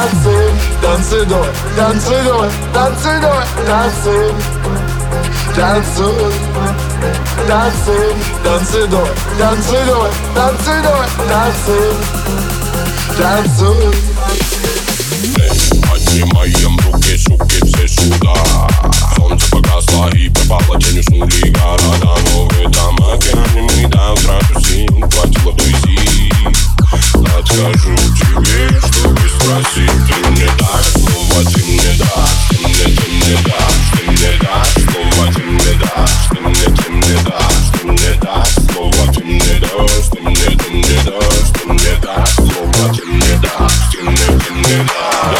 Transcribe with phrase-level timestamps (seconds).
[0.00, 1.46] танцы, танцы, до,
[1.76, 4.34] танцы, до, танцы, до, танцы,
[5.54, 6.32] танцуй,
[7.46, 9.08] танцы, танцы, до,
[9.38, 10.94] танцы, до, танцы, до,
[11.28, 11.78] танцы,
[13.18, 13.94] танцуй.
[15.90, 18.34] Поднимаем руки, суки, все сюда.
[19.16, 21.50] Солнце погасло и пропало тень уснули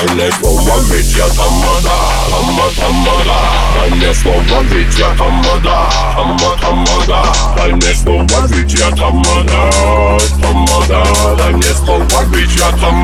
[0.00, 1.96] Annesmamma vet jag tammada,
[2.30, 3.36] tamma tammada
[3.84, 7.20] Annesmamma vet jag tammada, tamma tammada
[7.64, 9.70] Annesmamma vet jag tammada,
[10.42, 11.00] tammada
[11.44, 12.99] Annesmamma vet jag tammada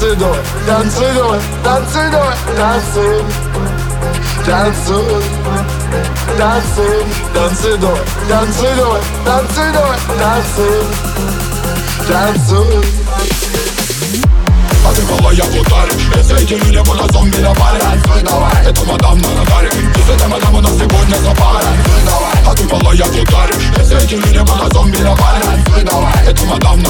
[0.00, 0.16] Dancing,
[0.66, 1.12] танцуй,
[1.62, 2.10] танцуй, танцуй,
[2.56, 3.24] dancing,
[4.46, 5.04] танцуй,
[6.38, 7.76] dancing, танцуй,
[8.26, 8.72] танцуй,
[9.26, 9.72] танцуй,
[10.18, 10.86] dancing,
[12.08, 12.84] танцуй.
[14.86, 18.64] А ты была я в ударе Если эти люди будут зомби на паре Танцуй давай
[18.64, 22.54] Это мадам на нагаре Если это мадам у нас сегодня за парой Танцуй давай А
[22.54, 26.44] ты была я в ударе Если эти люди будут зомби на паре Танцуй давай Это
[26.44, 26.89] мадам на